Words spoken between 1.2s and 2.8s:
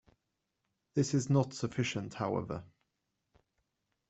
not sufficient, however.